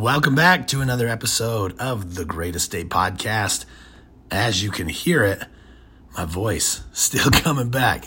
Welcome 0.00 0.34
back 0.34 0.66
to 0.68 0.80
another 0.80 1.08
episode 1.08 1.78
of 1.78 2.14
the 2.14 2.24
Great 2.24 2.56
Estate 2.56 2.88
Podcast. 2.88 3.66
As 4.30 4.62
you 4.62 4.70
can 4.70 4.88
hear 4.88 5.24
it, 5.24 5.44
my 6.16 6.24
voice 6.24 6.80
still 6.90 7.30
coming 7.30 7.68
back. 7.68 8.06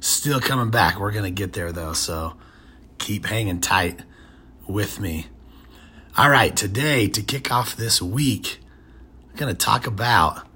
Still 0.00 0.40
coming 0.40 0.72
back. 0.72 0.98
We're 0.98 1.12
going 1.12 1.22
to 1.22 1.30
get 1.30 1.52
there 1.52 1.70
though, 1.70 1.92
so 1.92 2.34
keep 2.98 3.26
hanging 3.26 3.60
tight 3.60 4.00
with 4.66 4.98
me. 4.98 5.28
All 6.18 6.28
right, 6.28 6.56
today 6.56 7.06
to 7.06 7.22
kick 7.22 7.52
off 7.52 7.76
this 7.76 8.02
week, 8.02 8.58
I'm 9.30 9.36
going 9.36 9.54
to 9.54 9.64
talk 9.66 9.86
about 9.86 10.48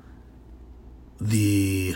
the 1.20 1.94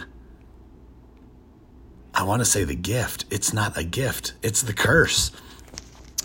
I 2.14 2.22
want 2.22 2.42
to 2.42 2.46
say 2.46 2.62
the 2.62 2.76
gift. 2.76 3.24
It's 3.28 3.52
not 3.52 3.76
a 3.76 3.82
gift, 3.82 4.34
it's 4.40 4.62
the 4.62 4.72
curse. 4.72 5.32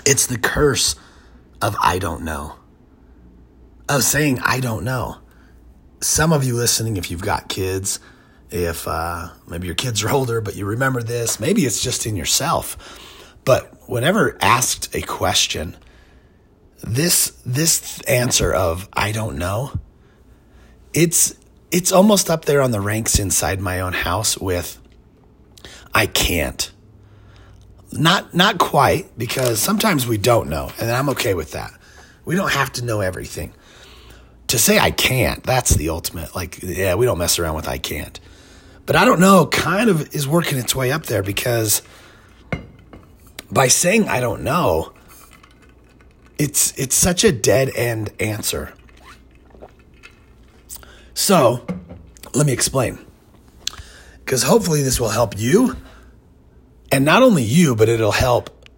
It's 0.06 0.28
the 0.28 0.38
curse 0.38 0.98
of 1.64 1.78
I 1.82 1.98
don't 1.98 2.24
know, 2.24 2.58
of 3.88 4.04
saying 4.04 4.40
I 4.44 4.60
don't 4.60 4.84
know. 4.84 5.20
Some 6.02 6.34
of 6.34 6.44
you 6.44 6.56
listening, 6.56 6.98
if 6.98 7.10
you've 7.10 7.22
got 7.22 7.48
kids, 7.48 8.02
if 8.52 8.86
uh, 8.86 9.30
maybe 9.48 9.68
your 9.68 9.76
kids 9.76 10.04
are 10.04 10.12
older, 10.12 10.42
but 10.42 10.58
you 10.58 10.66
remember 10.66 11.02
this, 11.02 11.40
maybe 11.40 11.62
it's 11.62 11.82
just 11.82 12.06
in 12.06 12.18
yourself. 12.18 13.40
But 13.46 13.90
whenever 13.90 14.38
asked 14.42 14.94
a 14.94 15.02
question, 15.02 15.78
this 16.84 17.30
this 17.46 18.02
answer 18.02 18.54
of 18.54 18.90
I 18.92 19.14
don't 19.14 19.38
know, 19.38 19.72
it's 20.94 21.34
it's 21.72 21.94
almost 21.94 22.30
up 22.30 22.44
there 22.44 22.62
on 22.62 22.72
the 22.72 22.82
ranks 22.82 23.20
inside 23.20 23.62
my 23.62 23.80
own 23.80 23.94
house 23.94 24.38
with 24.38 24.80
I 25.94 26.08
can't. 26.08 26.73
Not 27.98 28.34
not 28.34 28.58
quite 28.58 29.18
because 29.20 29.60
sometimes 29.60 30.08
we 30.08 30.18
don't 30.18 30.50
know, 30.50 30.72
and 30.80 30.90
I'm 30.90 31.10
okay 31.10 31.36
with 31.36 31.52
that. 31.52 31.72
We 32.26 32.36
don't 32.36 32.52
have 32.52 32.72
to 32.74 32.86
know 32.86 33.02
everything. 33.02 33.54
To 34.48 34.58
say 34.58 34.80
I 34.80 34.90
can't, 34.90 35.44
that's 35.44 35.76
the 35.76 35.90
ultimate. 35.90 36.36
Like, 36.36 36.62
yeah, 36.64 36.96
we 36.96 37.06
don't 37.06 37.20
mess 37.20 37.38
around 37.38 37.56
with 37.56 37.68
I 37.68 37.78
can't. 37.78 38.20
But 38.88 38.96
I 38.96 39.06
don't 39.06 39.20
know 39.20 39.46
kind 39.46 39.90
of 39.90 40.14
is 40.16 40.28
working 40.28 40.58
its 40.58 40.76
way 40.76 40.92
up 40.92 41.06
there 41.06 41.22
because 41.22 41.84
by 43.52 43.68
saying 43.68 44.10
I 44.10 44.20
don't 44.20 44.42
know, 44.42 44.94
it's 46.40 46.78
it's 46.80 46.96
such 46.96 47.24
a 47.24 47.32
dead 47.32 47.72
end 47.76 48.12
answer. 48.20 48.74
So, 51.14 51.64
let 52.34 52.48
me 52.48 52.54
explain. 52.54 53.06
Cuz 54.26 54.42
hopefully 54.42 54.82
this 54.82 55.00
will 55.00 55.10
help 55.10 55.38
you 55.38 55.78
and 56.94 57.06
not 57.06 57.24
only 57.24 57.42
you, 57.42 57.76
but 57.76 57.90
it'll 57.90 58.12
help 58.12 58.70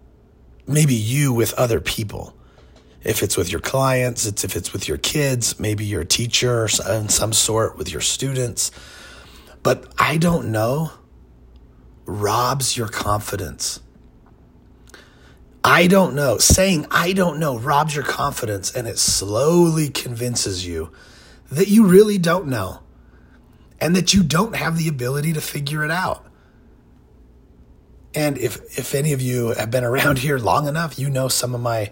maybe 0.66 0.94
you 0.94 1.34
with 1.34 1.52
other 1.52 1.82
people. 1.82 2.34
If 3.04 3.22
it's 3.22 3.36
with 3.36 3.52
your 3.52 3.60
clients, 3.60 4.24
it's 4.24 4.42
if 4.42 4.56
it's 4.56 4.72
with 4.72 4.88
your 4.88 4.96
kids, 4.96 5.60
maybe 5.60 5.84
you're 5.84 6.02
teacher 6.02 6.66
in 6.88 7.10
some 7.10 7.34
sort 7.34 7.76
with 7.76 7.92
your 7.92 8.00
students. 8.00 8.70
But 9.62 9.92
I 9.98 10.16
don't 10.16 10.50
know 10.50 10.92
robs 12.06 12.74
your 12.74 12.88
confidence. 12.88 13.80
I 15.62 15.86
don't 15.86 16.14
know. 16.14 16.38
Saying 16.38 16.86
I 16.90 17.12
don't 17.12 17.38
know 17.38 17.58
robs 17.58 17.94
your 17.94 18.04
confidence 18.04 18.74
and 18.74 18.88
it 18.88 18.98
slowly 18.98 19.90
convinces 19.90 20.66
you 20.66 20.90
that 21.52 21.68
you 21.68 21.86
really 21.86 22.16
don't 22.16 22.46
know 22.46 22.80
and 23.78 23.94
that 23.94 24.14
you 24.14 24.22
don't 24.22 24.56
have 24.56 24.78
the 24.78 24.88
ability 24.88 25.34
to 25.34 25.42
figure 25.42 25.84
it 25.84 25.90
out. 25.90 26.25
And 28.16 28.38
if 28.38 28.78
if 28.78 28.94
any 28.94 29.12
of 29.12 29.20
you 29.20 29.48
have 29.48 29.70
been 29.70 29.84
around 29.84 30.18
here 30.26 30.38
long 30.38 30.66
enough, 30.66 30.98
you 30.98 31.08
know 31.08 31.28
some 31.28 31.54
of 31.54 31.60
my 31.60 31.90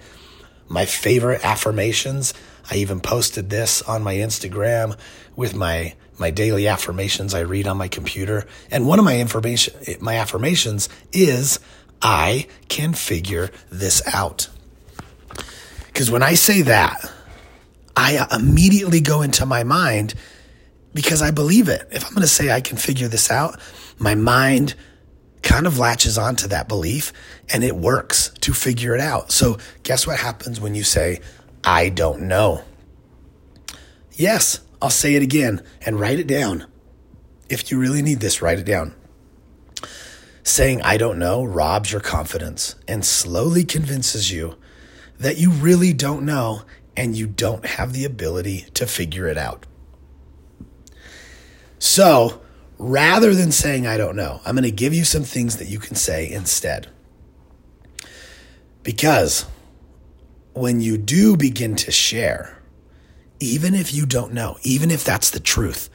my 0.67 0.86
favorite 0.86 1.44
affirmations. 1.44 2.34
I 2.70 2.77
even 2.77 3.00
posted 3.00 3.50
this 3.50 3.83
on 3.83 4.03
my 4.03 4.14
Instagram 4.14 4.97
with 5.36 5.55
my 5.55 5.95
my 6.19 6.30
daily 6.30 6.67
affirmations 6.67 7.34
I 7.34 7.41
read 7.41 7.67
on 7.69 7.77
my 7.77 7.89
computer. 7.89 8.46
And 8.70 8.89
one 8.89 8.98
of 8.98 9.05
my 9.05 9.20
information 9.20 9.74
my 10.01 10.17
affirmations 10.17 10.89
is 11.12 11.61
I 12.01 12.46
can 12.68 12.95
figure 12.95 13.51
this 13.70 14.02
out. 14.12 14.48
Cuz 15.92 16.11
when 16.11 16.23
I 16.23 16.35
say 16.35 16.62
that, 16.62 17.12
I 17.96 18.27
immediately 18.33 19.01
go 19.01 19.20
into 19.20 19.45
my 19.45 19.62
mind 19.62 20.14
because 20.95 21.20
I 21.20 21.30
believe 21.30 21.68
it. 21.68 21.86
If 21.91 22.05
I'm 22.05 22.11
going 22.11 22.23
to 22.23 22.29
say 22.29 22.51
I 22.51 22.61
can 22.61 22.77
figure 22.77 23.08
this 23.08 23.30
out, 23.30 23.61
my 23.98 24.14
mind 24.14 24.74
kind 25.44 25.66
of 25.66 25.78
latches 25.78 26.18
onto 26.18 26.48
that 26.48 26.66
belief 26.66 27.12
and 27.52 27.62
it 27.62 27.77
works 27.77 28.30
to 28.40 28.52
figure 28.52 28.94
it 28.94 29.00
out. 29.00 29.30
So, 29.30 29.58
guess 29.84 30.06
what 30.06 30.18
happens 30.18 30.60
when 30.60 30.74
you 30.74 30.82
say, 30.82 31.20
I 31.62 31.90
don't 31.90 32.22
know? 32.22 32.64
Yes, 34.12 34.60
I'll 34.82 34.90
say 34.90 35.14
it 35.14 35.22
again 35.22 35.62
and 35.84 36.00
write 36.00 36.18
it 36.18 36.27
down. 36.27 36.66
If 37.48 37.70
you 37.70 37.78
really 37.78 38.02
need 38.02 38.20
this, 38.20 38.42
write 38.42 38.58
it 38.58 38.64
down. 38.64 38.94
Saying, 40.42 40.82
I 40.82 40.96
don't 40.96 41.18
know, 41.18 41.44
robs 41.44 41.92
your 41.92 42.00
confidence 42.00 42.74
and 42.88 43.05
slowly 43.05 43.64
convinces 43.64 44.30
you 44.32 44.56
that 45.18 45.38
you 45.38 45.50
really 45.50 45.92
don't 45.92 46.24
know 46.24 46.62
and 46.96 47.16
you 47.16 47.26
don't 47.26 47.64
have 47.64 47.92
the 47.92 48.05
ability 48.05 48.66
to 48.74 48.86
figure 48.86 49.26
it 49.26 49.38
out. 49.38 49.66
So, 51.78 52.40
rather 52.79 53.35
than 53.35 53.52
saying, 53.52 53.86
I 53.86 53.96
don't 53.96 54.17
know, 54.17 54.40
I'm 54.45 54.55
going 54.55 54.64
to 54.64 54.70
give 54.70 54.95
you 54.95 55.05
some 55.05 55.23
things 55.23 55.57
that 55.58 55.68
you 55.68 55.79
can 55.79 55.96
say 55.96 56.30
instead. 56.30 56.89
Because 58.83 59.46
when 60.52 60.80
you 60.80 60.98
do 60.98 61.36
begin 61.36 61.74
to 61.77 61.90
share, 61.90 62.62
even 63.40 63.74
if 63.74 63.95
you 63.95 64.07
don't 64.07 64.33
know, 64.33 64.58
even 64.62 64.90
if 64.90 65.05
that's 65.05 65.30
the 65.30 65.40
truth, 65.40 65.90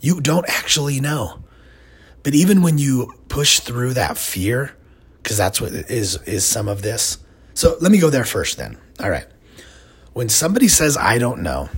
you 0.00 0.20
don't 0.20 0.48
actually 0.48 1.00
know. 1.00 1.42
But 2.22 2.34
even 2.34 2.62
when 2.62 2.78
you 2.78 3.14
push 3.28 3.60
through 3.60 3.94
that 3.94 4.18
fear, 4.18 4.76
because 5.22 5.36
that's 5.36 5.60
what 5.60 5.72
is 5.72 6.20
is 6.22 6.44
some 6.44 6.68
of 6.68 6.82
this. 6.82 7.18
So 7.54 7.76
let 7.80 7.90
me 7.90 7.98
go 7.98 8.10
there 8.10 8.24
first 8.24 8.58
then. 8.58 8.78
All 9.00 9.10
right. 9.10 9.26
When 10.12 10.28
somebody 10.28 10.68
says 10.68 10.96
I 10.96 11.18
don't 11.18 11.42
know, 11.42 11.68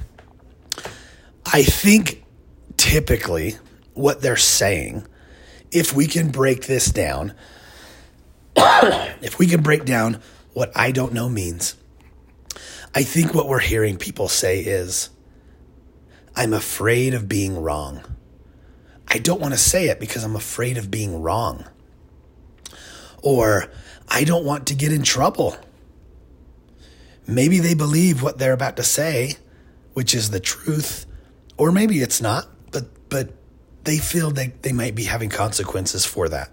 I 1.46 1.62
think 1.62 2.24
typically 2.76 3.56
what 3.98 4.22
they're 4.22 4.36
saying, 4.36 5.06
if 5.70 5.92
we 5.92 6.06
can 6.06 6.30
break 6.30 6.66
this 6.66 6.86
down, 6.86 7.34
if 8.56 9.38
we 9.38 9.46
can 9.46 9.62
break 9.62 9.84
down 9.84 10.22
what 10.54 10.70
I 10.76 10.92
don't 10.92 11.12
know 11.12 11.28
means, 11.28 11.76
I 12.94 13.02
think 13.02 13.34
what 13.34 13.48
we're 13.48 13.58
hearing 13.58 13.96
people 13.96 14.28
say 14.28 14.60
is, 14.60 15.10
I'm 16.34 16.54
afraid 16.54 17.14
of 17.14 17.28
being 17.28 17.60
wrong. 17.60 18.02
I 19.08 19.18
don't 19.18 19.40
want 19.40 19.54
to 19.54 19.58
say 19.58 19.88
it 19.88 19.98
because 19.98 20.22
I'm 20.22 20.36
afraid 20.36 20.78
of 20.78 20.90
being 20.90 21.20
wrong. 21.20 21.64
Or 23.22 23.66
I 24.08 24.24
don't 24.24 24.44
want 24.44 24.68
to 24.68 24.74
get 24.74 24.92
in 24.92 25.02
trouble. 25.02 25.56
Maybe 27.26 27.58
they 27.58 27.74
believe 27.74 28.22
what 28.22 28.38
they're 28.38 28.52
about 28.52 28.76
to 28.76 28.84
say, 28.84 29.34
which 29.94 30.14
is 30.14 30.30
the 30.30 30.40
truth, 30.40 31.04
or 31.56 31.72
maybe 31.72 32.00
it's 32.00 32.20
not, 32.20 32.48
they 33.88 33.96
feel 33.96 34.30
they, 34.30 34.48
they 34.60 34.72
might 34.72 34.94
be 34.94 35.04
having 35.04 35.30
consequences 35.30 36.04
for 36.04 36.28
that. 36.28 36.50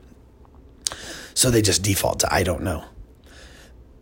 So 1.34 1.51
they 1.51 1.62
just 1.62 1.84
default 1.84 2.22
to 2.22 2.34
I 2.34 2.44
don't 2.44 2.63
know. 2.63 2.85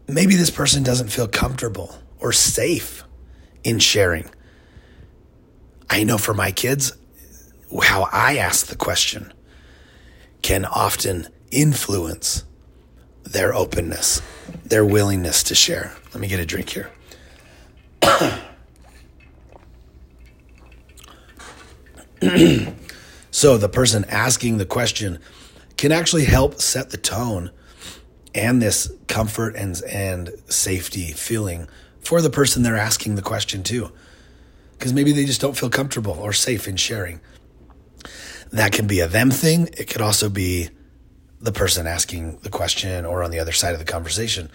Maybe 0.07 0.35
this 0.35 0.51
person 0.51 0.83
doesn't 0.83 1.07
feel 1.07 1.27
comfortable 1.27 1.95
or 2.19 2.31
safe 2.31 3.03
in 3.63 3.79
sharing. 3.79 4.29
I 5.89 6.03
know 6.03 6.19
for 6.19 6.35
my 6.35 6.51
kids, 6.51 6.93
how 7.81 8.07
I 8.11 8.37
ask 8.37 8.67
the 8.67 8.75
question 8.75 9.33
can 10.43 10.63
often 10.65 11.27
influence 11.49 12.43
their 13.23 13.51
openness, 13.51 14.21
their 14.63 14.85
willingness 14.85 15.41
to 15.43 15.55
share. 15.55 15.95
Let 16.13 16.21
me 16.21 16.27
get 16.27 16.39
a 16.39 16.45
drink 16.45 16.69
here. 16.69 16.91
So 23.33 23.57
the 23.57 23.67
person 23.67 24.05
asking 24.09 24.59
the 24.59 24.65
question 24.65 25.17
can 25.75 25.91
actually 25.91 26.25
help 26.25 26.61
set 26.61 26.91
the 26.91 26.97
tone 26.97 27.49
and 28.35 28.61
this 28.61 28.91
comfort 29.07 29.55
and 29.55 29.81
and 29.89 30.29
safety 30.45 31.11
feeling 31.13 31.67
for 31.99 32.21
the 32.21 32.29
person 32.29 32.61
they're 32.61 32.77
asking 32.77 33.15
the 33.15 33.23
question 33.23 33.63
to. 33.63 33.91
Because 34.73 34.93
maybe 34.93 35.13
they 35.13 35.25
just 35.25 35.41
don't 35.41 35.57
feel 35.57 35.71
comfortable 35.71 36.13
or 36.13 36.31
safe 36.31 36.67
in 36.67 36.75
sharing. 36.75 37.21
That 38.51 38.71
can 38.71 38.85
be 38.85 38.99
a 38.99 39.07
them 39.07 39.31
thing. 39.31 39.67
It 39.79 39.89
could 39.89 40.01
also 40.01 40.29
be 40.29 40.69
the 41.41 41.51
person 41.51 41.87
asking 41.87 42.37
the 42.43 42.51
question 42.51 43.03
or 43.03 43.23
on 43.23 43.31
the 43.31 43.39
other 43.39 43.51
side 43.51 43.73
of 43.73 43.79
the 43.79 43.91
conversation. 43.91 44.51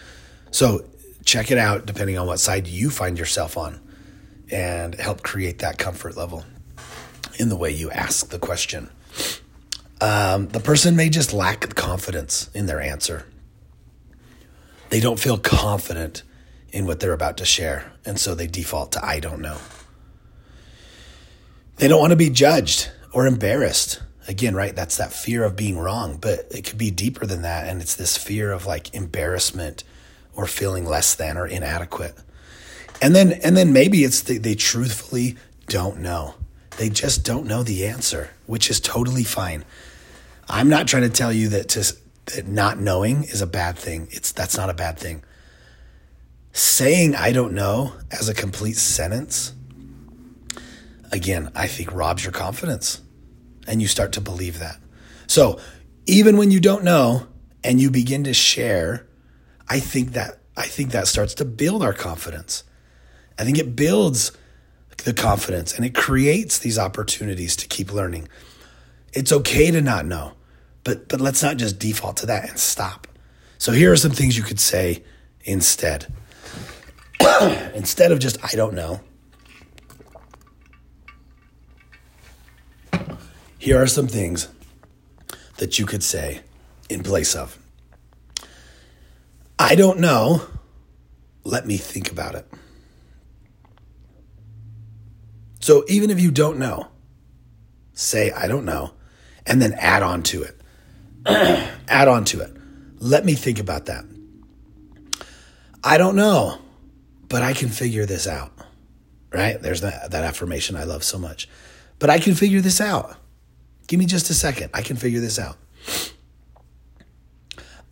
So 0.52 0.84
check 1.24 1.50
it 1.50 1.58
out 1.58 1.84
depending 1.84 2.16
on 2.16 2.28
what 2.28 2.38
side 2.38 2.68
you 2.68 2.90
find 2.90 3.18
yourself 3.18 3.56
on 3.56 3.80
and 4.52 4.94
help 4.94 5.24
create 5.24 5.58
that 5.58 5.78
comfort 5.78 6.16
level 6.16 6.44
in 7.38 7.48
the 7.48 7.56
way 7.56 7.70
you 7.70 7.90
ask 7.90 8.28
the 8.28 8.38
question. 8.38 8.90
Um, 10.00 10.48
the 10.48 10.60
person 10.60 10.96
may 10.96 11.08
just 11.08 11.32
lack 11.32 11.74
confidence 11.74 12.50
in 12.54 12.66
their 12.66 12.80
answer. 12.80 13.26
They 14.90 15.00
don't 15.00 15.18
feel 15.18 15.38
confident 15.38 16.22
in 16.70 16.86
what 16.86 17.00
they're 17.00 17.12
about 17.12 17.36
to 17.38 17.44
share. 17.44 17.92
And 18.04 18.18
so 18.18 18.34
they 18.34 18.46
default 18.46 18.92
to 18.92 19.04
I 19.04 19.20
don't 19.20 19.40
know. 19.40 19.58
They 21.76 21.88
don't 21.88 22.00
want 22.00 22.10
to 22.10 22.16
be 22.16 22.30
judged 22.30 22.90
or 23.12 23.26
embarrassed. 23.26 24.02
Again, 24.26 24.54
right? 24.54 24.76
That's 24.76 24.98
that 24.98 25.12
fear 25.12 25.42
of 25.44 25.56
being 25.56 25.78
wrong, 25.78 26.18
but 26.20 26.48
it 26.50 26.66
could 26.66 26.76
be 26.76 26.90
deeper 26.90 27.24
than 27.24 27.42
that. 27.42 27.66
And 27.66 27.80
it's 27.80 27.94
this 27.94 28.18
fear 28.18 28.52
of 28.52 28.66
like 28.66 28.94
embarrassment 28.94 29.84
or 30.36 30.46
feeling 30.46 30.84
less 30.84 31.14
than 31.14 31.38
or 31.38 31.46
inadequate. 31.46 32.14
And 33.00 33.14
then, 33.14 33.32
and 33.32 33.56
then 33.56 33.72
maybe 33.72 34.04
it's 34.04 34.20
the, 34.20 34.36
they 34.36 34.54
truthfully 34.54 35.36
don't 35.66 36.00
know. 36.00 36.34
They 36.78 36.88
just 36.88 37.24
don't 37.24 37.46
know 37.46 37.64
the 37.64 37.86
answer, 37.86 38.30
which 38.46 38.70
is 38.70 38.78
totally 38.78 39.24
fine. 39.24 39.64
I'm 40.48 40.68
not 40.68 40.86
trying 40.86 41.02
to 41.02 41.10
tell 41.10 41.32
you 41.32 41.48
that 41.48 41.68
to 41.70 41.92
that 42.36 42.46
not 42.46 42.78
knowing 42.78 43.24
is 43.24 43.42
a 43.42 43.46
bad 43.46 43.76
thing. 43.76 44.06
It's 44.12 44.30
that's 44.30 44.56
not 44.56 44.70
a 44.70 44.74
bad 44.74 44.96
thing. 44.96 45.24
Saying 46.52 47.16
I 47.16 47.32
don't 47.32 47.52
know 47.52 47.94
as 48.12 48.28
a 48.28 48.34
complete 48.34 48.76
sentence 48.76 49.54
again, 51.10 51.50
I 51.54 51.66
think 51.66 51.92
robs 51.92 52.22
your 52.22 52.32
confidence 52.32 53.02
and 53.66 53.82
you 53.82 53.88
start 53.88 54.12
to 54.12 54.20
believe 54.20 54.60
that. 54.60 54.76
So, 55.26 55.58
even 56.06 56.36
when 56.36 56.52
you 56.52 56.60
don't 56.60 56.84
know 56.84 57.26
and 57.64 57.80
you 57.80 57.90
begin 57.90 58.22
to 58.24 58.32
share, 58.32 59.04
I 59.68 59.80
think 59.80 60.12
that 60.12 60.38
I 60.56 60.66
think 60.66 60.92
that 60.92 61.08
starts 61.08 61.34
to 61.34 61.44
build 61.44 61.82
our 61.82 61.92
confidence. 61.92 62.62
I 63.36 63.44
think 63.44 63.58
it 63.58 63.74
builds 63.74 64.30
the 65.04 65.14
confidence 65.14 65.74
and 65.74 65.84
it 65.84 65.94
creates 65.94 66.58
these 66.58 66.78
opportunities 66.78 67.56
to 67.56 67.66
keep 67.66 67.92
learning. 67.92 68.28
It's 69.12 69.32
okay 69.32 69.70
to 69.70 69.80
not 69.80 70.06
know, 70.06 70.32
but 70.84 71.08
but 71.08 71.20
let's 71.20 71.42
not 71.42 71.56
just 71.56 71.78
default 71.78 72.16
to 72.18 72.26
that 72.26 72.48
and 72.48 72.58
stop. 72.58 73.06
So 73.58 73.72
here 73.72 73.92
are 73.92 73.96
some 73.96 74.12
things 74.12 74.36
you 74.36 74.44
could 74.44 74.60
say 74.60 75.02
instead. 75.42 76.12
instead 77.74 78.12
of 78.12 78.18
just 78.18 78.42
I 78.44 78.56
don't 78.56 78.74
know. 78.74 79.00
Here 83.58 83.80
are 83.80 83.86
some 83.86 84.06
things 84.06 84.48
that 85.56 85.78
you 85.78 85.86
could 85.86 86.02
say 86.02 86.40
in 86.88 87.02
place 87.02 87.34
of 87.34 87.58
I 89.58 89.74
don't 89.74 89.98
know. 89.98 90.42
Let 91.44 91.66
me 91.66 91.76
think 91.76 92.12
about 92.12 92.34
it. 92.34 92.46
So 95.68 95.84
even 95.86 96.08
if 96.08 96.18
you 96.18 96.30
don't 96.30 96.58
know, 96.58 96.86
say, 97.92 98.30
I 98.30 98.48
don't 98.48 98.64
know, 98.64 98.92
and 99.44 99.60
then 99.60 99.74
add 99.74 100.02
on 100.02 100.22
to 100.22 100.42
it. 100.42 100.58
add 101.26 102.08
on 102.08 102.24
to 102.24 102.40
it. 102.40 102.56
Let 103.00 103.26
me 103.26 103.34
think 103.34 103.58
about 103.58 103.84
that. 103.84 104.06
I 105.84 105.98
don't 105.98 106.16
know, 106.16 106.58
but 107.28 107.42
I 107.42 107.52
can 107.52 107.68
figure 107.68 108.06
this 108.06 108.26
out. 108.26 108.50
Right? 109.30 109.60
There's 109.60 109.82
that, 109.82 110.10
that 110.12 110.24
affirmation 110.24 110.74
I 110.74 110.84
love 110.84 111.04
so 111.04 111.18
much. 111.18 111.50
But 111.98 112.08
I 112.08 112.18
can 112.18 112.34
figure 112.34 112.62
this 112.62 112.80
out. 112.80 113.18
Give 113.88 114.00
me 114.00 114.06
just 114.06 114.30
a 114.30 114.34
second. 114.34 114.70
I 114.72 114.80
can 114.80 114.96
figure 114.96 115.20
this 115.20 115.38
out. 115.38 115.58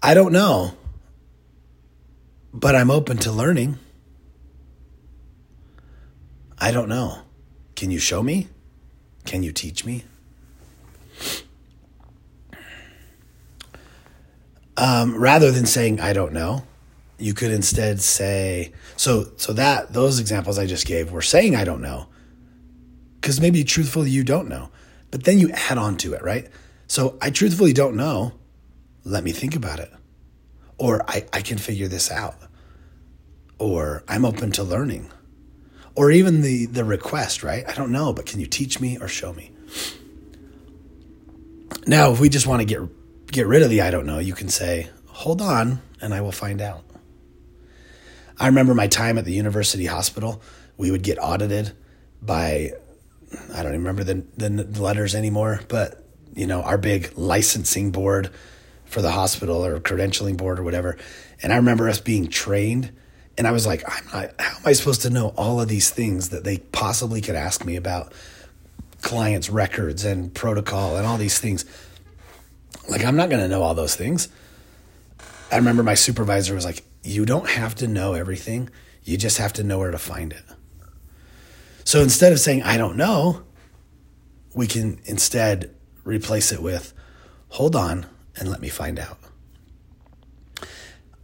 I 0.02 0.14
don't 0.14 0.32
know, 0.32 0.72
but 2.54 2.74
I'm 2.74 2.90
open 2.90 3.18
to 3.18 3.32
learning. 3.32 3.78
I 6.58 6.70
don't 6.70 6.88
know. 6.88 7.18
Can 7.76 7.90
you 7.90 7.98
show 7.98 8.22
me? 8.22 8.48
Can 9.26 9.42
you 9.42 9.52
teach 9.52 9.84
me? 9.84 10.04
Um, 14.78 15.16
rather 15.16 15.50
than 15.50 15.66
saying 15.66 16.00
I 16.00 16.12
don't 16.12 16.32
know, 16.32 16.64
you 17.18 17.34
could 17.34 17.50
instead 17.50 18.00
say 18.00 18.72
so. 18.96 19.30
So 19.36 19.52
that 19.52 19.92
those 19.92 20.18
examples 20.18 20.58
I 20.58 20.66
just 20.66 20.86
gave 20.86 21.12
were 21.12 21.22
saying 21.22 21.54
I 21.54 21.64
don't 21.64 21.80
know, 21.80 22.08
because 23.20 23.40
maybe 23.40 23.64
truthfully 23.64 24.10
you 24.10 24.24
don't 24.24 24.48
know, 24.48 24.70
but 25.10 25.24
then 25.24 25.38
you 25.38 25.50
add 25.50 25.78
on 25.78 25.96
to 25.98 26.14
it, 26.14 26.22
right? 26.22 26.48
So 26.88 27.16
I 27.20 27.30
truthfully 27.30 27.72
don't 27.72 27.96
know. 27.96 28.32
Let 29.04 29.24
me 29.24 29.32
think 29.32 29.54
about 29.56 29.80
it, 29.80 29.92
or 30.78 31.02
I 31.08 31.26
I 31.32 31.40
can 31.40 31.56
figure 31.58 31.88
this 31.88 32.10
out, 32.10 32.36
or 33.58 34.04
I'm 34.08 34.24
open 34.26 34.50
to 34.52 34.62
learning 34.62 35.10
or 35.96 36.10
even 36.10 36.42
the 36.42 36.66
the 36.66 36.84
request, 36.84 37.42
right? 37.42 37.64
I 37.68 37.72
don't 37.72 37.90
know, 37.90 38.12
but 38.12 38.26
can 38.26 38.38
you 38.38 38.46
teach 38.46 38.80
me 38.80 38.98
or 38.98 39.08
show 39.08 39.32
me? 39.32 39.50
Now, 41.86 42.12
if 42.12 42.20
we 42.20 42.28
just 42.28 42.46
want 42.46 42.60
to 42.60 42.66
get 42.66 42.80
get 43.32 43.46
rid 43.46 43.62
of 43.62 43.70
the 43.70 43.80
I 43.80 43.90
don't 43.90 44.06
know, 44.06 44.18
you 44.18 44.34
can 44.34 44.48
say, 44.48 44.90
"Hold 45.06 45.40
on, 45.42 45.80
and 46.00 46.14
I 46.14 46.20
will 46.20 46.32
find 46.32 46.60
out." 46.60 46.84
I 48.38 48.46
remember 48.46 48.74
my 48.74 48.86
time 48.86 49.16
at 49.16 49.24
the 49.24 49.32
university 49.32 49.86
hospital. 49.86 50.42
We 50.76 50.90
would 50.90 51.02
get 51.02 51.18
audited 51.18 51.72
by 52.20 52.72
I 53.54 53.62
don't 53.62 53.72
even 53.72 53.84
remember 53.84 54.04
the 54.04 54.24
the 54.36 54.82
letters 54.82 55.14
anymore, 55.14 55.60
but 55.68 56.04
you 56.34 56.46
know, 56.46 56.62
our 56.62 56.76
big 56.76 57.12
licensing 57.16 57.90
board 57.90 58.30
for 58.84 59.00
the 59.00 59.10
hospital 59.10 59.64
or 59.64 59.80
credentialing 59.80 60.36
board 60.36 60.58
or 60.58 60.62
whatever. 60.62 60.96
And 61.42 61.52
I 61.52 61.56
remember 61.56 61.88
us 61.88 61.98
being 61.98 62.28
trained 62.28 62.92
and 63.38 63.46
I 63.46 63.52
was 63.52 63.66
like, 63.66 63.82
I'm 63.86 64.04
not, 64.12 64.34
how 64.40 64.56
am 64.56 64.62
I 64.64 64.72
supposed 64.72 65.02
to 65.02 65.10
know 65.10 65.34
all 65.36 65.60
of 65.60 65.68
these 65.68 65.90
things 65.90 66.30
that 66.30 66.44
they 66.44 66.58
possibly 66.58 67.20
could 67.20 67.34
ask 67.34 67.64
me 67.64 67.76
about 67.76 68.12
clients' 69.02 69.50
records 69.50 70.04
and 70.04 70.34
protocol 70.34 70.96
and 70.96 71.06
all 71.06 71.18
these 71.18 71.38
things? 71.38 71.64
Like, 72.88 73.04
I'm 73.04 73.16
not 73.16 73.28
going 73.28 73.42
to 73.42 73.48
know 73.48 73.62
all 73.62 73.74
those 73.74 73.94
things. 73.94 74.28
I 75.50 75.56
remember 75.56 75.82
my 75.82 75.94
supervisor 75.94 76.54
was 76.54 76.64
like, 76.64 76.82
You 77.02 77.26
don't 77.26 77.48
have 77.48 77.74
to 77.76 77.86
know 77.86 78.14
everything, 78.14 78.70
you 79.04 79.16
just 79.16 79.38
have 79.38 79.52
to 79.54 79.62
know 79.62 79.78
where 79.78 79.90
to 79.90 79.98
find 79.98 80.32
it. 80.32 80.42
So 81.84 82.00
instead 82.00 82.32
of 82.32 82.40
saying, 82.40 82.62
I 82.62 82.76
don't 82.78 82.96
know, 82.96 83.42
we 84.54 84.66
can 84.66 85.00
instead 85.04 85.74
replace 86.04 86.52
it 86.52 86.62
with, 86.62 86.94
Hold 87.50 87.76
on 87.76 88.06
and 88.36 88.50
let 88.50 88.60
me 88.60 88.68
find 88.68 88.98
out. 88.98 89.18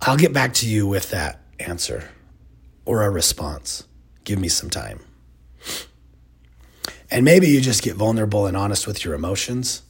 I'll 0.01 0.17
get 0.17 0.33
back 0.33 0.55
to 0.55 0.69
you 0.69 0.87
with 0.87 1.11
that 1.11 1.42
answer 1.63 2.11
or 2.85 3.03
a 3.03 3.11
response. 3.11 3.85
Give 4.25 4.39
me 4.39 4.49
some 4.49 4.71
time. 4.71 5.01
And 7.11 7.25
maybe 7.25 7.49
you 7.49 7.61
just 7.61 7.83
get 7.83 7.97
vulnerable 7.97 8.47
and 8.47 8.57
honest 8.57 8.87
with 8.87 9.05
your 9.05 9.15
emotions 9.15 9.83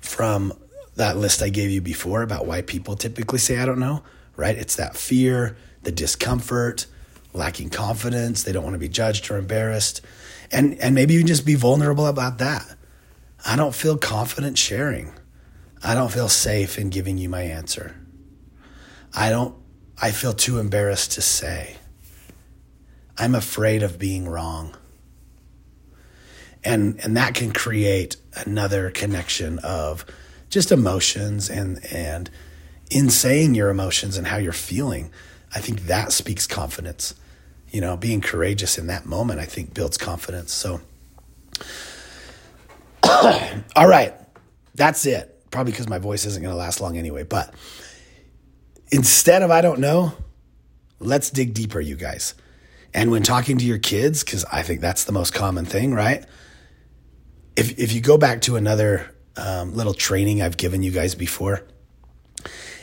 from 0.00 0.52
that 0.96 1.16
list 1.16 1.42
I 1.42 1.48
gave 1.48 1.70
you 1.70 1.80
before 1.80 2.22
about 2.22 2.46
why 2.46 2.62
people 2.62 2.96
typically 2.96 3.38
say, 3.38 3.58
I 3.58 3.66
don't 3.66 3.78
know, 3.78 4.02
right? 4.36 4.56
It's 4.56 4.76
that 4.76 4.96
fear, 4.96 5.56
the 5.82 5.92
discomfort, 5.92 6.86
lacking 7.32 7.70
confidence. 7.70 8.42
They 8.42 8.52
don't 8.52 8.64
want 8.64 8.74
to 8.74 8.80
be 8.80 8.88
judged 8.88 9.30
or 9.30 9.36
embarrassed. 9.36 10.00
And, 10.52 10.78
and 10.80 10.94
maybe 10.94 11.14
you 11.14 11.24
just 11.24 11.46
be 11.46 11.54
vulnerable 11.54 12.06
about 12.06 12.38
that. 12.38 12.76
I 13.46 13.56
don't 13.56 13.74
feel 13.74 13.98
confident 13.98 14.56
sharing. 14.58 15.12
I 15.82 15.94
don't 15.94 16.10
feel 16.10 16.28
safe 16.28 16.78
in 16.78 16.90
giving 16.90 17.18
you 17.18 17.28
my 17.28 17.42
answer. 17.42 17.96
I 19.14 19.30
don't 19.30 19.54
I 20.00 20.10
feel 20.10 20.32
too 20.32 20.58
embarrassed 20.58 21.12
to 21.12 21.22
say. 21.22 21.76
I'm 23.16 23.34
afraid 23.34 23.82
of 23.82 23.98
being 23.98 24.28
wrong. 24.28 24.74
And 26.64 26.98
and 27.04 27.16
that 27.16 27.34
can 27.34 27.52
create 27.52 28.16
another 28.34 28.90
connection 28.90 29.58
of 29.60 30.04
just 30.48 30.72
emotions 30.72 31.50
and 31.50 31.84
and 31.92 32.30
in 32.90 33.10
saying 33.10 33.54
your 33.54 33.70
emotions 33.70 34.16
and 34.16 34.26
how 34.26 34.36
you're 34.36 34.52
feeling, 34.52 35.10
I 35.54 35.58
think 35.60 35.82
that 35.82 36.12
speaks 36.12 36.46
confidence. 36.46 37.14
You 37.70 37.80
know, 37.80 37.96
being 37.96 38.20
courageous 38.20 38.78
in 38.78 38.86
that 38.86 39.04
moment, 39.04 39.40
I 39.40 39.46
think 39.46 39.74
builds 39.74 39.96
confidence. 39.98 40.52
So 40.52 40.80
all 43.76 43.88
right. 43.88 44.14
That's 44.74 45.06
it. 45.06 45.30
Probably 45.50 45.72
because 45.72 45.88
my 45.88 45.98
voice 45.98 46.24
isn't 46.24 46.42
going 46.42 46.52
to 46.52 46.58
last 46.58 46.80
long 46.80 46.96
anyway, 46.96 47.22
but 47.22 47.54
instead 48.90 49.42
of 49.42 49.50
I 49.50 49.60
don't 49.60 49.80
know, 49.80 50.14
let's 50.98 51.30
dig 51.30 51.54
deeper, 51.54 51.80
you 51.80 51.96
guys. 51.96 52.34
And 52.92 53.10
when 53.10 53.22
talking 53.22 53.58
to 53.58 53.64
your 53.64 53.78
kids, 53.78 54.22
because 54.22 54.44
I 54.44 54.62
think 54.62 54.80
that's 54.80 55.04
the 55.04 55.12
most 55.12 55.34
common 55.34 55.64
thing, 55.64 55.92
right? 55.92 56.24
If, 57.56 57.78
if 57.78 57.92
you 57.92 58.00
go 58.00 58.16
back 58.16 58.42
to 58.42 58.56
another 58.56 59.14
um, 59.36 59.74
little 59.74 59.94
training 59.94 60.42
I've 60.42 60.56
given 60.56 60.82
you 60.82 60.92
guys 60.92 61.14
before, 61.14 61.66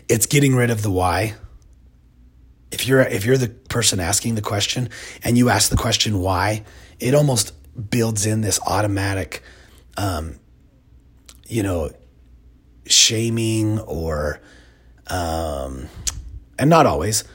it's 0.09 0.25
getting 0.25 0.55
rid 0.55 0.69
of 0.69 0.81
the 0.81 0.91
why. 0.91 1.35
If 2.71 2.87
you're 2.87 3.01
if 3.01 3.25
you're 3.25 3.37
the 3.37 3.49
person 3.49 3.99
asking 3.99 4.35
the 4.35 4.41
question 4.41 4.89
and 5.23 5.37
you 5.37 5.49
ask 5.49 5.69
the 5.69 5.77
question 5.77 6.19
why, 6.19 6.63
it 6.99 7.13
almost 7.13 7.53
builds 7.89 8.25
in 8.25 8.41
this 8.41 8.59
automatic, 8.65 9.43
um, 9.97 10.39
you 11.47 11.63
know, 11.63 11.91
shaming 12.85 13.79
or 13.79 14.41
um, 15.11 15.89
and 16.57 16.69
not 16.69 16.85
always, 16.85 17.25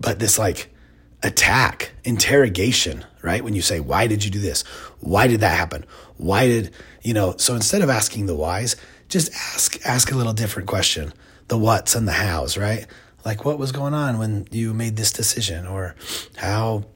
but 0.00 0.18
this 0.18 0.38
like 0.38 0.74
attack, 1.22 1.92
interrogation, 2.02 3.04
right? 3.22 3.44
When 3.44 3.54
you 3.54 3.62
say, 3.62 3.78
why 3.78 4.06
did 4.06 4.24
you 4.24 4.30
do 4.30 4.40
this? 4.40 4.62
Why 5.00 5.26
did 5.26 5.40
that 5.40 5.56
happen? 5.56 5.84
Why 6.16 6.46
did, 6.46 6.74
you 7.02 7.12
know, 7.12 7.36
so 7.36 7.54
instead 7.54 7.82
of 7.82 7.90
asking 7.90 8.24
the 8.26 8.34
whys, 8.34 8.74
just 9.08 9.32
ask, 9.34 9.86
ask 9.86 10.10
a 10.10 10.16
little 10.16 10.32
different 10.32 10.66
question, 10.66 11.12
the 11.48 11.58
what's 11.58 11.94
and 11.94 12.08
the 12.08 12.12
hows, 12.12 12.56
right? 12.56 12.86
Like 13.24 13.44
what 13.44 13.58
was 13.58 13.70
going 13.70 13.92
on 13.92 14.18
when 14.18 14.48
you 14.50 14.72
made 14.72 14.96
this 14.96 15.12
decision 15.12 15.66
or 15.66 15.94
how 16.36 16.86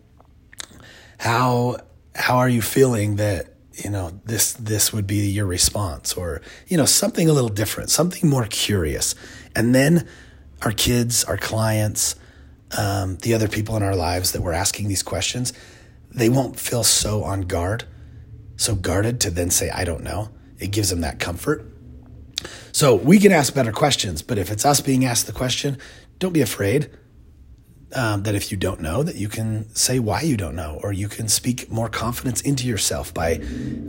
how 1.18 1.76
how 2.14 2.38
are 2.38 2.48
you 2.48 2.62
feeling 2.62 3.16
that 3.16 3.53
you 3.82 3.90
know 3.90 4.20
this 4.24 4.52
this 4.52 4.92
would 4.92 5.06
be 5.06 5.28
your 5.28 5.46
response 5.46 6.14
or 6.14 6.40
you 6.68 6.76
know 6.76 6.84
something 6.84 7.28
a 7.28 7.32
little 7.32 7.48
different 7.48 7.90
something 7.90 8.28
more 8.28 8.46
curious. 8.46 9.14
And 9.56 9.74
then 9.74 10.06
our 10.62 10.72
kids 10.72 11.24
our 11.24 11.36
clients 11.36 12.16
um, 12.76 13.16
the 13.18 13.34
other 13.34 13.48
people 13.48 13.76
in 13.76 13.82
our 13.82 13.96
lives 13.96 14.32
that 14.32 14.42
we're 14.42 14.52
asking 14.52 14.88
these 14.88 15.02
questions 15.02 15.52
they 16.10 16.28
won't 16.28 16.58
feel 16.58 16.84
so 16.84 17.24
on 17.24 17.42
guard 17.42 17.84
so 18.56 18.74
guarded 18.74 19.20
to 19.20 19.30
then 19.30 19.50
say 19.50 19.70
i 19.70 19.84
don't 19.84 20.02
know. 20.02 20.28
It 20.58 20.70
gives 20.70 20.88
them 20.90 21.00
that 21.00 21.18
comfort. 21.18 21.66
So 22.70 22.94
we 22.94 23.18
can 23.18 23.32
ask 23.32 23.54
better 23.54 23.72
questions 23.72 24.22
but 24.22 24.38
if 24.38 24.50
it's 24.50 24.64
us 24.64 24.80
being 24.80 25.04
asked 25.04 25.26
the 25.26 25.32
question 25.32 25.78
don't 26.18 26.32
be 26.32 26.42
afraid 26.42 26.90
um, 27.94 28.22
that 28.24 28.34
if 28.34 28.50
you 28.50 28.56
don't 28.56 28.80
know, 28.80 29.02
that 29.02 29.16
you 29.16 29.28
can 29.28 29.72
say 29.74 29.98
why 29.98 30.22
you 30.22 30.36
don't 30.36 30.56
know, 30.56 30.80
or 30.82 30.92
you 30.92 31.08
can 31.08 31.28
speak 31.28 31.70
more 31.70 31.88
confidence 31.88 32.40
into 32.40 32.66
yourself 32.66 33.12
by 33.14 33.40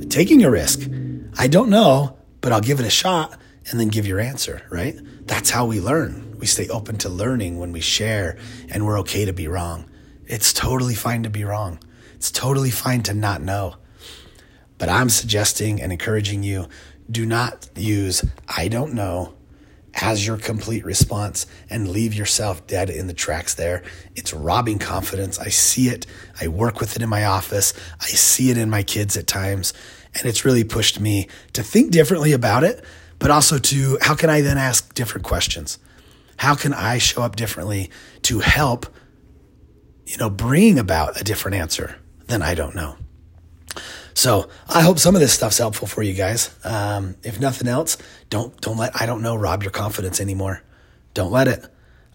taking 0.09 0.43
a 0.43 0.49
risk. 0.49 0.89
I 1.37 1.47
don't 1.47 1.69
know, 1.69 2.17
but 2.41 2.51
I'll 2.51 2.61
give 2.61 2.79
it 2.79 2.85
a 2.85 2.91
shot 2.91 3.37
and 3.69 3.79
then 3.79 3.89
give 3.89 4.05
your 4.05 4.19
answer, 4.19 4.61
right? 4.69 4.95
That's 5.25 5.49
how 5.49 5.65
we 5.65 5.79
learn. 5.79 6.37
We 6.39 6.45
stay 6.45 6.67
open 6.69 6.97
to 6.99 7.09
learning 7.09 7.57
when 7.57 7.71
we 7.71 7.81
share 7.81 8.37
and 8.69 8.85
we're 8.85 8.99
okay 8.99 9.25
to 9.25 9.33
be 9.33 9.47
wrong. 9.47 9.89
It's 10.27 10.53
totally 10.53 10.95
fine 10.95 11.23
to 11.23 11.29
be 11.29 11.43
wrong. 11.43 11.79
It's 12.15 12.31
totally 12.31 12.71
fine 12.71 13.03
to 13.03 13.13
not 13.13 13.41
know. 13.41 13.75
But 14.77 14.89
I'm 14.89 15.09
suggesting 15.09 15.81
and 15.81 15.91
encouraging 15.91 16.43
you 16.43 16.67
do 17.09 17.25
not 17.25 17.69
use 17.75 18.25
I 18.47 18.67
don't 18.67 18.93
know 18.93 19.33
as 19.95 20.27
your 20.27 20.37
complete 20.37 20.83
response 20.83 21.47
and 21.69 21.89
leave 21.89 22.13
yourself 22.13 22.67
dead 22.67 22.89
in 22.89 23.07
the 23.07 23.13
tracks 23.13 23.53
there. 23.53 23.81
It's 24.15 24.33
robbing 24.33 24.77
confidence. 24.77 25.39
I 25.39 25.49
see 25.49 25.87
it. 25.87 26.05
I 26.39 26.49
work 26.49 26.79
with 26.79 26.95
it 26.95 27.01
in 27.01 27.09
my 27.09 27.25
office. 27.25 27.73
I 28.01 28.07
see 28.07 28.49
it 28.49 28.57
in 28.57 28.69
my 28.69 28.83
kids 28.83 29.15
at 29.15 29.27
times. 29.27 29.73
And 30.13 30.25
it's 30.25 30.45
really 30.45 30.63
pushed 30.63 30.99
me 30.99 31.27
to 31.53 31.63
think 31.63 31.91
differently 31.91 32.33
about 32.33 32.63
it, 32.63 32.83
but 33.19 33.31
also 33.31 33.57
to 33.57 33.97
how 34.01 34.15
can 34.15 34.29
I 34.29 34.41
then 34.41 34.57
ask 34.57 34.93
different 34.93 35.25
questions? 35.25 35.79
How 36.37 36.55
can 36.55 36.73
I 36.73 36.97
show 36.97 37.21
up 37.21 37.37
differently 37.37 37.89
to 38.23 38.39
help, 38.39 38.87
you 40.05 40.17
know, 40.17 40.29
bring 40.29 40.77
about 40.77 41.19
a 41.19 41.23
different 41.23 41.55
answer 41.55 41.95
than 42.27 42.41
I 42.41 42.53
don't 42.53 42.75
know? 42.75 42.97
So 44.15 44.49
I 44.67 44.81
hope 44.81 44.97
some 44.97 45.13
of 45.13 45.21
this 45.21 45.33
stuff's 45.33 45.57
helpful 45.57 45.87
for 45.87 46.01
you 46.01 46.13
guys. 46.13 46.49
Um, 46.63 47.15
if 47.21 47.39
nothing 47.39 47.67
else, 47.67 47.97
don't 48.29 48.59
don't 48.61 48.77
let 48.77 48.99
I 48.99 49.05
don't 49.05 49.21
know 49.21 49.35
rob 49.35 49.61
your 49.61 49.73
confidence 49.73 50.19
anymore. 50.19 50.63
Don't 51.13 51.31
let 51.31 51.47
it. 51.47 51.65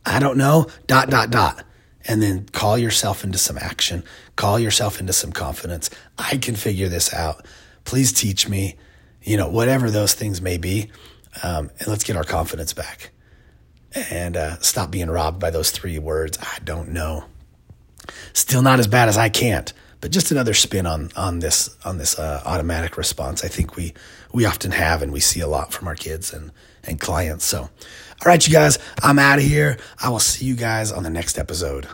I 0.05 0.19
don't 0.19 0.39
know. 0.39 0.67
Dot 0.87 1.11
dot 1.11 1.31
dot. 1.31 1.63
And 2.07 2.23
then 2.23 2.47
call 2.47 2.79
yourself 2.79 3.23
into 3.23 3.37
some 3.37 3.59
action. 3.59 4.03
Call 4.35 4.59
yourself 4.59 4.99
into 4.99 5.13
some 5.13 5.31
confidence. 5.31 5.91
I 6.19 6.39
can 6.39 6.57
figure 6.57 6.89
this 6.89 7.13
out. 7.13 7.47
Please 7.85 8.13
teach 8.13 8.49
me. 8.49 8.77
You 9.23 9.37
know 9.37 9.51
whatever 9.51 9.91
those 9.91 10.15
things 10.15 10.41
may 10.41 10.57
be, 10.57 10.91
um, 11.43 11.71
and 11.79 11.89
let's 11.89 12.05
get 12.05 12.17
our 12.17 12.25
confidence 12.25 12.73
back 12.73 13.11
and 14.11 14.35
uh, 14.35 14.59
stop 14.61 14.91
being 14.91 15.11
robbed 15.11 15.39
by 15.39 15.51
those 15.51 15.71
three 15.71 15.99
words. 15.99 16.39
I 16.41 16.59
don't 16.65 16.89
know. 16.89 17.27
Still 18.33 18.63
not 18.63 18.81
as 18.81 18.87
bad 18.87 19.11
as 19.11 19.19
I 19.19 19.29
can't 19.29 19.75
but 20.01 20.11
just 20.11 20.31
another 20.31 20.55
spin 20.55 20.87
on 20.87 21.11
on 21.17 21.41
this 21.41 21.77
on 21.85 21.99
this 21.99 22.19
uh, 22.19 22.43
automatic 22.45 22.97
response. 22.97 23.45
I 23.45 23.49
think 23.49 23.77
we 23.77 23.95
we 24.33 24.45
often 24.45 24.71
have 24.73 25.03
and 25.03 25.13
we 25.13 25.21
see 25.21 25.41
a 25.41 25.49
lot 25.49 25.73
from 25.73 25.89
our 25.89 25.95
kids 25.95 26.33
and 26.33 26.53
and 26.85 26.99
clients. 26.99 27.45
So, 27.45 27.61
all 27.61 27.71
right, 28.25 28.47
you 28.47 28.53
guys, 28.53 28.79
I'm 29.03 29.19
out 29.19 29.39
of 29.39 29.45
here. 29.45 29.79
I 30.03 30.09
will 30.09 30.19
see 30.19 30.45
you 30.47 30.57
guys 30.57 30.93
on 30.93 31.03
the 31.03 31.11
next 31.11 31.39
episode. 31.39 31.87